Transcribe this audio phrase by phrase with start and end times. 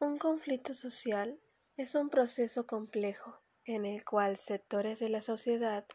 [0.00, 1.40] Un conflicto social
[1.76, 5.86] es un proceso complejo en el cual sectores de la sociedad,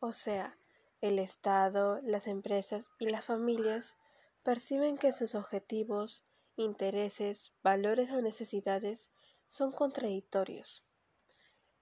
[0.00, 0.58] o sea,
[1.00, 3.96] el Estado, las empresas y las familias,
[4.42, 6.24] perciben que sus objetivos,
[6.56, 9.10] intereses, valores o necesidades
[9.46, 10.84] son contradictorios.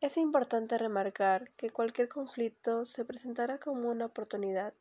[0.01, 4.75] Es importante remarcar que cualquier conflicto se presentará como una oportunidad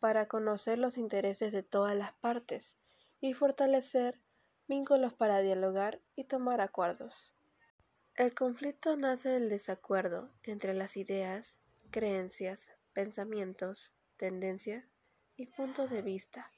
[0.00, 2.76] para conocer los intereses de todas las partes
[3.20, 4.20] y fortalecer
[4.68, 7.34] vínculos para dialogar y tomar acuerdos.
[8.14, 11.58] El conflicto nace del desacuerdo entre las ideas,
[11.90, 14.84] creencias, pensamientos, tendencias
[15.36, 16.50] y puntos de vista,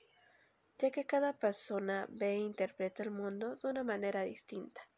[0.78, 4.88] ya que cada persona ve e interpreta el mundo de una manera distinta.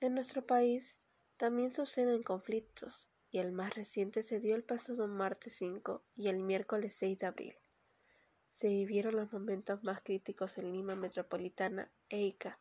[0.00, 0.98] En nuestro país
[1.36, 6.38] también suceden conflictos, y el más reciente se dio el pasado martes 5 y el
[6.38, 7.54] miércoles 6 de abril.
[8.58, 12.58] Se vivieron los momentos más críticos en Lima Metropolitana e Ica,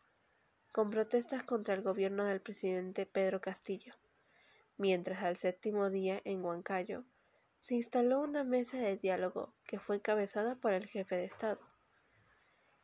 [0.73, 3.94] con protestas contra el gobierno del presidente Pedro Castillo,
[4.76, 7.06] mientras al séptimo día en Huancayo
[7.61, 11.66] se instaló una mesa de diálogo que fue encabezada por el jefe de Estado.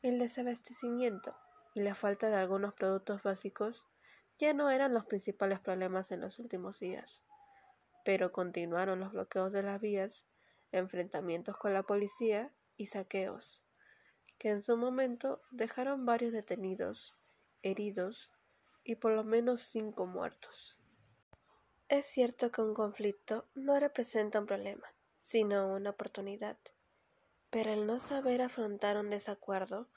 [0.02, 1.36] El desabastecimiento
[1.74, 3.90] y la falta de algunos productos básicos
[4.38, 7.26] ya no eran los principales problemas en los últimos días,
[8.06, 10.26] pero continuaron los bloqueos de las vías,
[10.72, 12.54] enfrentamientos con la policía
[12.86, 13.62] saqueos,
[14.38, 17.16] que en su momento dejaron varios detenidos,
[17.62, 18.32] heridos
[18.84, 20.78] y por lo menos cinco muertos.
[21.90, 24.88] Es cierto que un conflicto no representa un problema,
[25.20, 26.58] sino una oportunidad,
[27.50, 29.90] pero el no saber afrontar un desacuerdo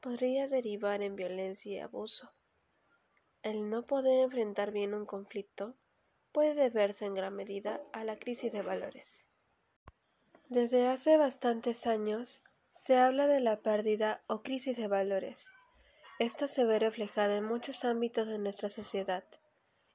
[0.00, 2.32] podría derivar en violencia y abuso.
[3.42, 5.76] El no poder enfrentar bien un conflicto
[6.32, 9.24] puede deberse en gran medida a la crisis de valores.
[10.50, 15.48] Desde hace bastantes años se habla de la pérdida o crisis de valores.
[16.18, 19.22] Esta se ve reflejada en muchos ámbitos de nuestra sociedad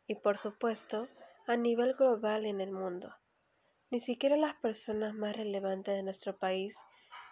[0.07, 1.09] y, por supuesto,
[1.45, 3.13] a nivel global en el mundo.
[3.91, 6.77] Ni siquiera las personas más relevantes de nuestro país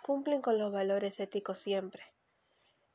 [0.01, 2.03] cumplen con los valores éticos siempre.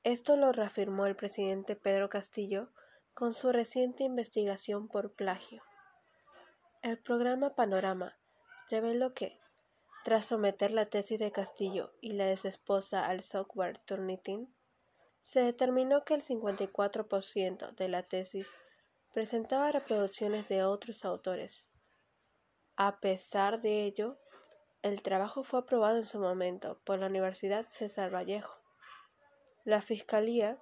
[0.03, 2.69] Esto lo reafirmó el presidente Pedro Castillo
[3.15, 5.63] con su reciente investigación por plagio.
[6.83, 8.19] El programa Panorama
[8.69, 9.41] reveló que,
[10.09, 14.51] tras someter la tesis de Castillo y la de su esposa al software Turnitin,
[15.21, 18.55] se determinó que el 54% de la tesis
[19.13, 21.69] presentaba reproducciones de otros autores.
[22.75, 24.17] A pesar de ello,
[24.81, 28.63] el trabajo fue aprobado en su momento por la Universidad César Vallejo.
[29.65, 30.59] La Fiscalía,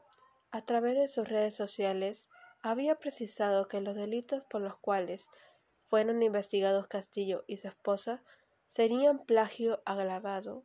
[0.50, 2.26] a través de sus redes sociales,
[2.62, 5.28] había precisado que los delitos por los cuales
[5.86, 8.24] fueron investigados Castillo y su esposa
[8.66, 10.64] serían plagio agravado,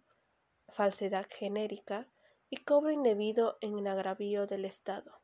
[0.69, 2.07] falsedad genérica
[2.49, 5.21] y cobro indebido en agravio del Estado.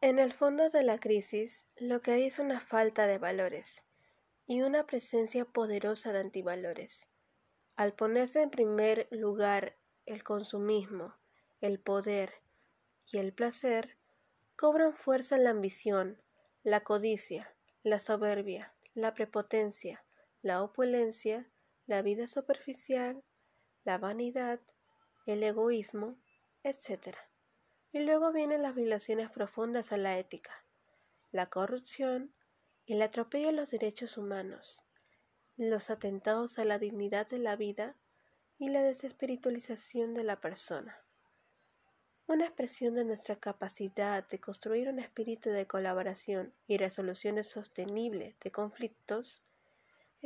[0.00, 3.84] En el fondo de la crisis, lo que hay es una falta de valores
[4.46, 7.06] y una presencia poderosa de antivalores.
[7.76, 9.76] Al ponerse en primer lugar
[10.06, 11.14] el consumismo,
[11.60, 12.42] el poder
[13.06, 13.96] y el placer,
[14.56, 16.20] cobran fuerza la ambición,
[16.62, 20.04] la codicia, la soberbia, la prepotencia,
[20.42, 21.48] la opulencia,
[21.86, 23.22] la vida superficial,
[23.84, 24.60] la vanidad,
[25.24, 26.16] el egoísmo,
[26.64, 27.16] etc.
[27.92, 30.64] Y luego vienen las violaciones profundas a la ética,
[31.30, 32.34] la corrupción,
[32.86, 34.82] el atropello a los derechos humanos,
[35.56, 37.96] los atentados a la dignidad de la vida
[38.58, 40.98] y la desespiritualización de la persona.
[42.26, 48.50] Una expresión de nuestra capacidad de construir un espíritu de colaboración y resoluciones sostenibles de
[48.50, 49.42] conflictos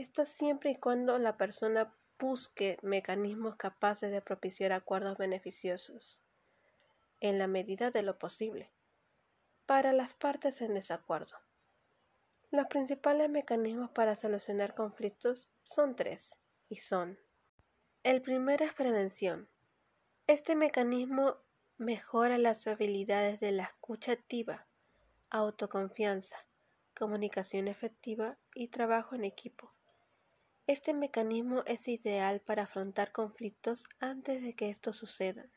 [0.03, 6.21] está siempre y cuando la persona busque mecanismos capaces de propiciar acuerdos beneficiosos,
[7.21, 8.71] en la medida de lo posible,
[9.67, 11.37] para las partes en desacuerdo.
[12.51, 16.37] Los principales mecanismos para solucionar conflictos son tres,
[16.69, 17.19] y son
[18.07, 19.49] el primero es prevención.
[20.29, 21.39] Este mecanismo
[21.77, 24.69] mejora las habilidades de la escucha activa,
[25.29, 26.37] autoconfianza,
[26.97, 29.76] comunicación efectiva y trabajo en equipo.
[30.67, 35.49] Este mecanismo es ideal para afrontar conflictos antes de que estos sucedan.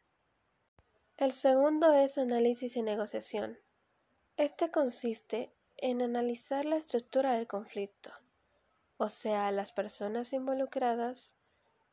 [1.17, 3.57] El segundo es análisis y negociación.
[4.37, 8.11] Este consiste en analizar la estructura del conflicto,
[8.97, 11.33] o sea, las personas involucradas,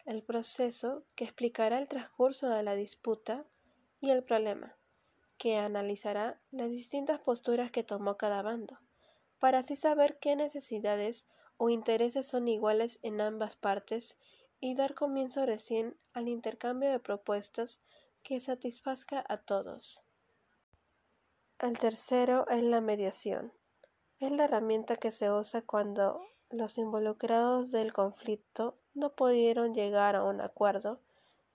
[0.05, 3.47] el proceso que explicará el transcurso de la disputa
[3.99, 4.77] y el problema,
[5.39, 8.79] que analizará las distintas posturas que tomó cada bando,
[9.39, 11.27] para así saber qué necesidades
[11.59, 14.17] o intereses son iguales en ambas partes
[14.61, 17.81] y dar comienzo recién al intercambio de propuestas
[18.23, 20.01] que satisfazca a todos.
[21.59, 23.53] El tercero es la mediación.
[24.19, 26.21] Es la herramienta que se usa cuando
[26.51, 31.01] los involucrados del conflicto no pudieron llegar a un acuerdo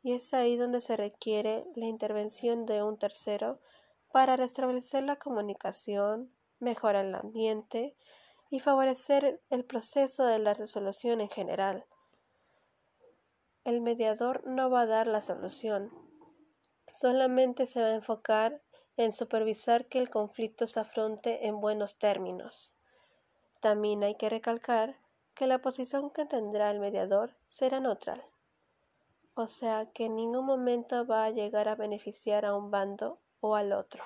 [0.03, 3.59] y es ahí donde se requiere la intervención de un tercero
[4.11, 7.95] para restablecer la comunicación, mejorar el ambiente
[8.51, 11.85] y favorecer el proceso de la resolución en general.
[13.63, 15.89] El mediador no va a dar la solución,
[16.93, 18.61] solamente se va a enfocar
[18.97, 22.73] en supervisar que el conflicto se afronte en buenos términos.
[23.61, 24.97] También hay que recalcar
[25.33, 28.21] que la posición que tendrá el mediador será neutral,
[29.33, 33.55] o sea que en ningún momento va a llegar a beneficiar a un bando o
[33.55, 34.03] al otro.